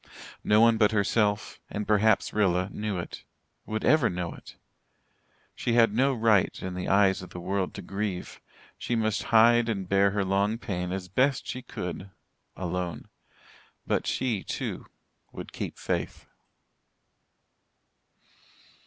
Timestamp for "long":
10.25-10.57